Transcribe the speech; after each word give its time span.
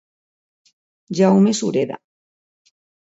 Jaume 1.19 1.51
Sureda. 1.59 1.97